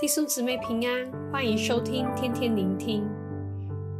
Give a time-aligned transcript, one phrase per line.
[0.00, 3.04] 弟兄姊妹平安，欢迎收听天天聆听。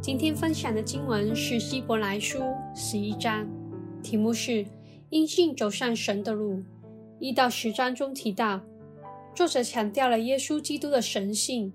[0.01, 2.39] 今天分享的经文是希伯来书
[2.73, 3.45] 十一章，
[4.01, 4.65] 题目是
[5.11, 6.63] “因信走上神的路”。
[7.19, 8.61] 一到十章中提到，
[9.35, 11.73] 作者强调了耶稣基督的神性、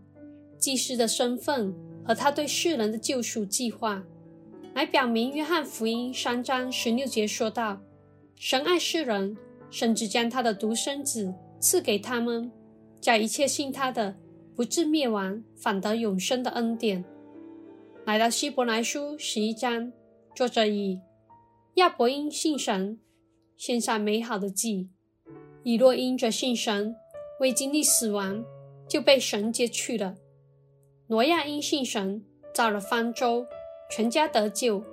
[0.56, 4.02] 祭司的身份和他对世人的救赎计划，
[4.72, 7.78] 来表明约翰福音三章十六节说道
[8.40, 9.36] ：“神爱世人，
[9.68, 12.50] 甚至将他的独生子赐给他们。”
[13.04, 14.16] 叫一切信他的，
[14.56, 17.04] 不至灭亡，反得永生的恩典。
[18.04, 19.92] 来到希伯来书十一章，
[20.32, 21.00] 作者以
[21.74, 23.00] 亚伯因信神，
[23.56, 24.90] 献上美好的祭；
[25.64, 26.94] 以诺因着信神，
[27.40, 28.44] 未经历死亡，
[28.88, 30.14] 就被神接去了；
[31.08, 33.46] 挪亚因信神，造了方舟，
[33.90, 34.84] 全家得救；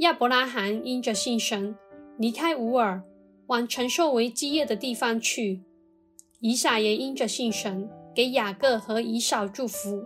[0.00, 1.74] 亚伯拉罕因着信神，
[2.18, 3.02] 离开乌尔，
[3.46, 5.62] 往承受为基业的地方去。
[6.40, 10.02] 以撒也因着信神，给雅各和以扫祝福；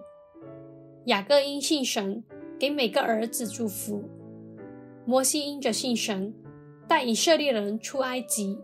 [1.05, 2.25] 雅各因信神，
[2.59, 4.03] 给每个儿子祝福。
[5.05, 6.35] 摩西因着信神，
[6.89, 8.59] 带以色列人出埃及；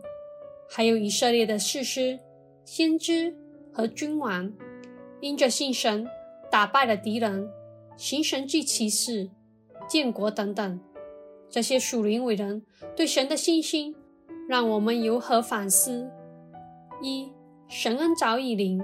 [0.69, 2.19] 还有以色列的士师、
[2.65, 3.33] 先知
[3.71, 4.51] 和君王，
[5.21, 6.05] 因着信神，
[6.51, 7.49] 打败了敌人，
[7.95, 9.29] 行神迹奇事，
[9.87, 10.77] 建国等等。
[11.49, 12.61] 这些属灵伟人
[12.97, 13.95] 对神的信心，
[14.49, 16.11] 让我们有何反思？
[17.01, 17.31] 一。
[17.69, 18.81] 神恩早已临，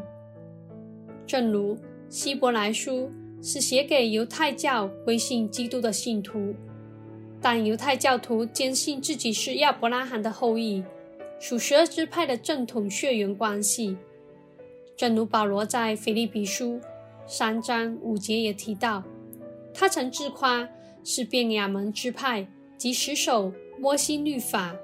[1.25, 1.77] 正如
[2.09, 6.53] 希伯来书是写给犹太教归信基督的信徒，
[7.41, 10.83] 但犹太教徒坚信自己是亚伯拉罕的后裔，
[11.39, 13.97] 属十二支派的正统血缘关系。
[14.95, 16.79] 正如保罗在腓立比书
[17.25, 19.03] 三章五节也提到，
[19.73, 20.67] 他曾自夸
[21.03, 24.75] 是便雅门支派及持守摩西律法，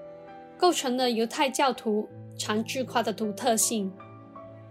[0.58, 2.08] 构成了犹太教徒。
[2.38, 3.92] 常自夸的独特性，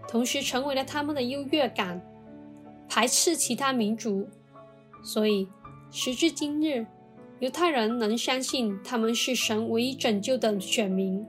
[0.09, 2.01] 同时成为了他们的优越感，
[2.89, 4.27] 排斥其他民族。
[5.05, 5.47] 所以，
[5.91, 6.87] 时至今日，
[7.41, 11.25] 犹太人能相信他们是神唯一拯救的选民。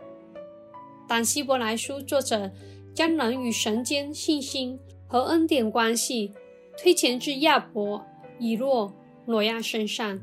[1.08, 2.52] 但希伯来书作者
[2.94, 6.34] 将人与神间信心和恩典关系
[6.78, 8.06] 推前至亚伯、
[8.38, 8.94] 以诺、
[9.26, 10.20] 挪亚身上。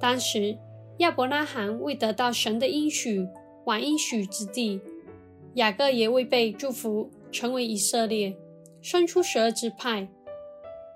[0.00, 0.58] 当时，
[0.98, 3.28] 亚伯拉罕未得到神的应许，
[3.64, 4.80] 往应许之地。
[5.54, 8.36] 雅各也未被祝福成为以色列，
[8.80, 10.08] 生出十二支派；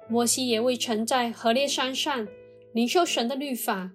[0.09, 2.27] 摩西也未曾在何烈山上
[2.73, 3.93] 领受神的律法。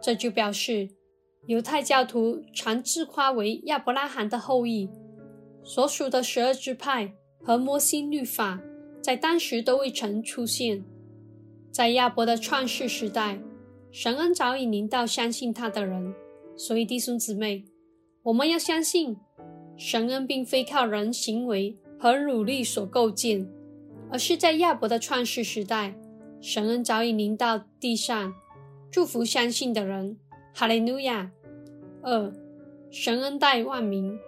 [0.00, 0.88] 这就表示，
[1.46, 4.88] 犹太教徒常自夸为亚伯拉罕的后裔，
[5.62, 8.60] 所属的十二支派和摩西律法
[9.02, 10.84] 在当时都未曾出现。
[11.70, 13.40] 在亚伯的创世时代，
[13.90, 16.14] 神恩早已临到相信他的人。
[16.56, 17.64] 所以弟兄姊妹，
[18.22, 19.16] 我们要相信。
[19.78, 23.48] 神恩并非靠人行为和努力所构建，
[24.10, 25.94] 而是在亚伯的创世时代，
[26.40, 28.34] 神恩早已临到地上，
[28.90, 30.18] 祝福相信的人。
[30.52, 31.30] 哈利路亚。
[32.02, 32.32] 二，
[32.90, 34.18] 神恩待万民。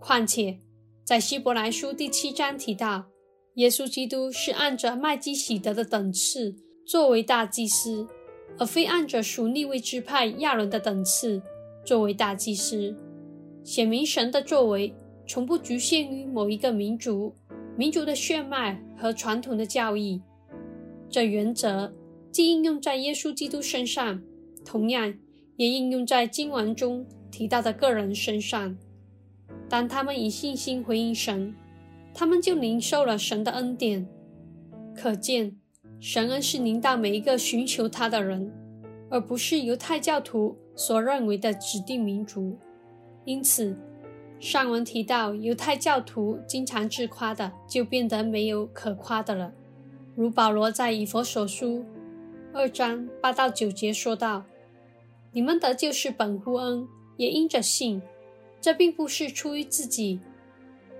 [0.00, 0.58] 况且，
[1.04, 3.04] 在希伯来书第七章提到，
[3.54, 8.08] 耶稣基督是按着麦基洗德的等次作为大祭司，
[8.58, 11.40] 而非按着属利未支派亚伦的等次
[11.84, 12.96] 作为大祭司。
[13.64, 14.94] 显明神的作为
[15.26, 17.34] 从不局限于某一个民族、
[17.76, 20.20] 民族的血脉和传统的教义。
[21.08, 21.92] 这原则
[22.30, 24.22] 既应用在耶稣基督身上，
[24.64, 25.14] 同样
[25.56, 28.76] 也应用在经文中提到的个人身上。
[29.68, 31.54] 当他们以信心回应神，
[32.12, 34.06] 他们就领受了神的恩典。
[34.94, 35.56] 可见，
[36.00, 38.52] 神恩是临到每一个寻求他的人，
[39.08, 42.58] 而不是犹太教徒所认为的指定民族。
[43.24, 43.76] 因此，
[44.40, 49.52] 上文提到犹太教徒经常自夸的，就变得没有可夸的了。
[50.16, 51.84] 如保罗在以弗所书
[52.52, 54.44] 二章八到九节说道
[55.32, 58.02] ：“你们得救是本乎恩，也因着信。
[58.60, 60.20] 这并不是出于自己，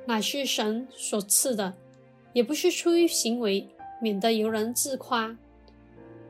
[0.06, 1.72] 乃是神所赐的；
[2.32, 3.68] 也不是出于行为，
[4.00, 5.36] 免得有人自夸。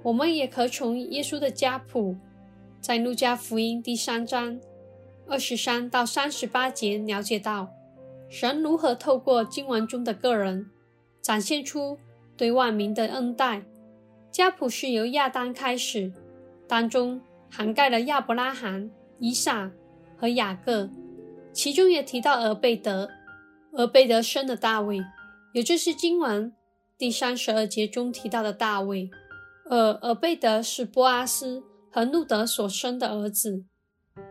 [0.02, 2.16] 我们也可从耶稣的家谱，
[2.80, 4.58] 在路加福音第三章。”
[5.28, 7.70] 二十三到三十八节了解到，
[8.28, 10.70] 神如何透过经文中的个人，
[11.22, 11.98] 展现出
[12.36, 13.62] 对万民的恩待。
[14.30, 16.12] 家谱是由亚当开始，
[16.66, 17.20] 当中
[17.50, 19.70] 涵盖了亚伯拉罕、以撒
[20.16, 20.90] 和雅各，
[21.52, 23.08] 其中也提到俄贝德。
[23.72, 25.02] 俄贝德生了大卫，
[25.54, 26.52] 也就是经文
[26.98, 29.10] 第三十二节中提到的大卫。
[29.64, 33.64] 而俄贝德是波阿斯和路德所生的儿子。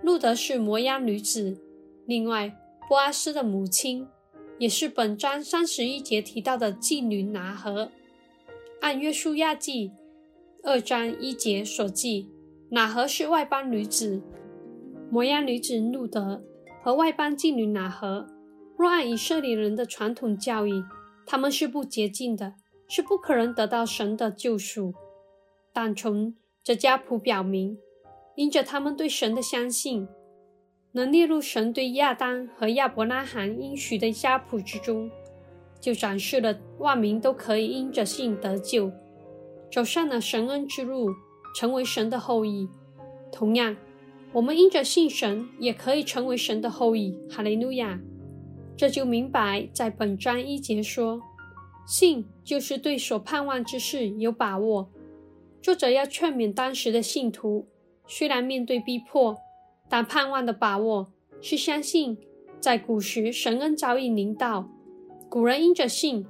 [0.01, 1.57] 路德是摩押女子，
[2.05, 2.55] 另外
[2.87, 4.07] 波阿斯的母亲，
[4.57, 7.91] 也是本章三十一节提到的妓女拿合。
[8.81, 9.91] 按约书亚记
[10.63, 12.29] 二章一节所记，
[12.69, 14.21] 拿合是外邦女子，
[15.09, 16.43] 摩押女子路德
[16.83, 18.27] 和外邦妓女拿合。
[18.77, 20.83] 若按以色列人的传统教义，
[21.25, 22.55] 他们是不洁净的，
[22.87, 24.93] 是不可能得到神的救赎。
[25.71, 27.77] 但从这家谱表明，
[28.35, 30.07] 因着他们对神的相信，
[30.93, 35.09] 能列入神对亚当和亚伯拉罕应许的家谱之中，
[35.79, 38.91] 就展示了万民都可以因着信得救，
[39.71, 41.13] 走上了神恩之路，
[41.55, 42.67] 成为神的后裔。
[43.31, 43.75] 同样，
[44.33, 47.17] 我们因着信神，也可以成为神的后裔。
[47.29, 47.99] 哈利路亚！
[48.77, 51.21] 这就明白，在本章一节说，
[51.85, 54.89] 信就是对所盼望之事有把握。
[55.61, 57.67] 作者要劝勉当时的信徒，
[58.13, 59.37] 虽然面对逼迫，
[59.87, 62.17] 但盼望的把握是相信，
[62.59, 64.69] 在古时神恩早已临到，
[65.29, 66.25] 古人因着信，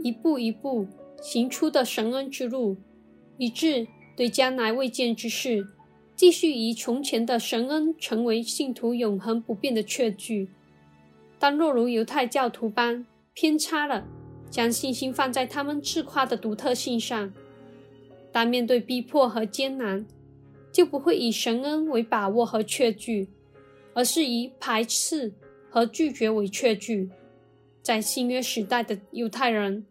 [0.00, 0.86] 一步一步
[1.22, 2.76] 行出的神恩之路，
[3.38, 5.66] 以致对将来未见之事，
[6.14, 10.50] 继续以从前的神恩成为信徒永恒不变的确据。
[11.38, 14.06] 但若如犹太教徒般偏差了，
[14.50, 17.32] 将信心放在他们自夸的独特性上，
[18.30, 20.04] 当面对逼迫和艰难，
[20.74, 23.28] 就不会以神恩为把握和确据，
[23.92, 25.32] 而是以排斥
[25.70, 27.10] 和拒绝为确据。
[27.80, 29.86] 在新约时代的犹太人，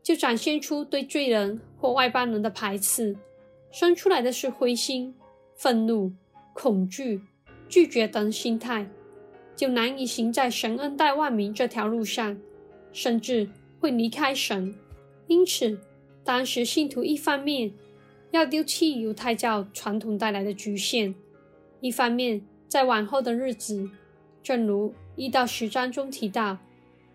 [0.00, 3.16] 就展现出对罪人或外邦人的排斥，
[3.72, 5.12] 生出来的是灰心、
[5.56, 6.12] 愤怒、
[6.52, 7.20] 恐惧、
[7.68, 8.88] 拒绝等心态。
[9.56, 12.38] 就难以行在神恩待万民这条路上，
[12.92, 14.72] 甚至会离开神。
[15.26, 15.80] 因此，
[16.22, 17.72] 当时信徒一方面
[18.32, 21.14] 要丢弃犹太教传统带来的局限，
[21.80, 23.90] 一方面在往后的日子，
[24.42, 26.56] 正如一到十章中提到，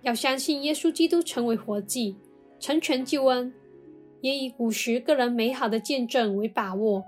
[0.03, 2.15] 要相信耶稣基督成为活祭，
[2.59, 3.51] 成全救恩，
[4.21, 7.03] 也以古时个人美好的见证为把握，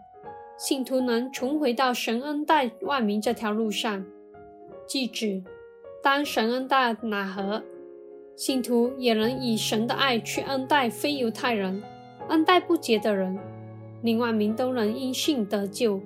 [0.57, 4.03] 信徒能重回到神恩待万民这条路上。
[4.87, 5.43] 即指，
[6.01, 7.63] 当神恩待哪何，
[8.35, 11.83] 信徒也能以神的爱去恩待非犹太人，
[12.29, 13.37] 恩待不洁的人，
[14.01, 16.01] 令万民都能因信得救。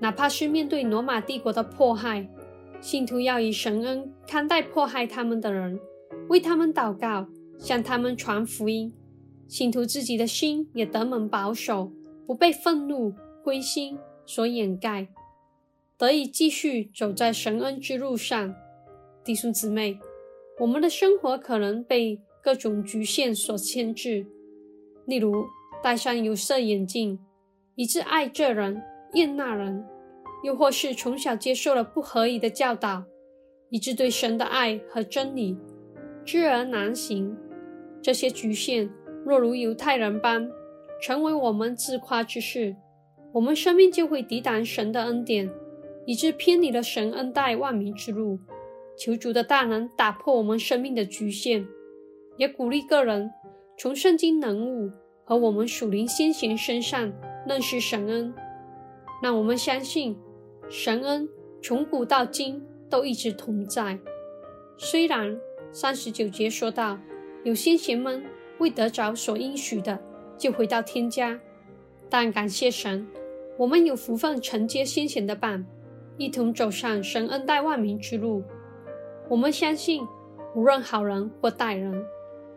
[0.00, 2.28] 哪怕是面对罗马帝国的迫害，
[2.80, 5.80] 信徒要以神恩看待迫害他们的人，
[6.28, 7.26] 为他们祷告，
[7.58, 8.92] 向他们传福音。
[9.48, 11.90] 信徒自己的心也得蒙保守，
[12.26, 15.08] 不被愤怒、灰心所掩盖。
[15.96, 18.54] 得以继续走在神恩之路上，
[19.24, 19.98] 弟兄姊妹，
[20.60, 24.26] 我们的生活可能被各种局限所牵制，
[25.06, 25.46] 例如
[25.82, 27.18] 戴上有色眼镜，
[27.78, 28.82] 以致爱这人
[29.12, 29.84] 厌那人；
[30.42, 33.04] 又或是从小接受了不合宜的教导，
[33.70, 35.56] 以致对神的爱和真理
[36.24, 37.36] 知而难行。
[38.02, 38.90] 这些局限
[39.24, 40.50] 若如犹太人般
[41.00, 42.74] 成为我们自夸之事，
[43.34, 45.48] 我们生命就会抵挡神的恩典。
[46.04, 48.40] 以致偏离了神恩待万民之路，
[48.98, 51.64] 求主的大能打破我们生命的局限，
[52.38, 53.30] 也鼓励个人
[53.78, 54.90] 从圣经人物
[55.22, 57.12] 和我们属灵先贤身上
[57.48, 58.34] 认识神恩。
[59.22, 60.16] 让我们相信
[60.68, 61.28] 神恩
[61.62, 63.98] 从古到今都一直同在。
[64.76, 65.36] 虽然
[65.72, 66.98] 三十九节说到
[67.42, 68.24] 有先贤们
[68.58, 69.98] 未得着所应许的
[70.36, 71.40] 就回到天家，
[72.08, 73.08] 但感谢神，
[73.56, 75.64] 我们有福分承接先贤的棒。
[76.16, 78.42] 一同走上神恩待万民之路。
[79.28, 80.06] 我们相信，
[80.54, 82.04] 无论好人或歹人，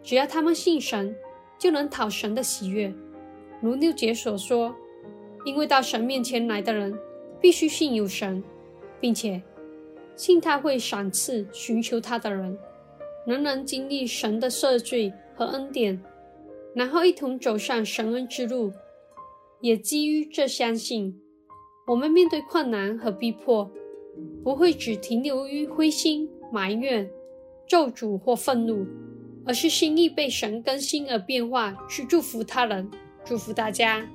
[0.02, 1.16] 只要他们信神，
[1.60, 2.94] 就能讨神的喜悦。
[3.62, 4.76] 如六节所说，
[5.44, 6.98] 因为到神面前来的人，
[7.40, 8.44] 必须信有神，
[9.00, 9.42] 并且
[10.16, 12.58] 信他会赏赐寻求他的人，
[13.26, 16.02] 人人经历神的赦罪和恩典，
[16.76, 18.72] 然后一同走上神恩之路。
[19.60, 21.20] 也基于这相信。
[21.88, 23.70] 我们面对困难和逼迫，
[24.44, 27.10] 不会只停留于灰心、埋怨、
[27.68, 28.88] 咒诅或愤怒，
[29.46, 32.90] 而是心意被神更新而变化，去祝福他人。
[33.26, 34.08] 祝福大家。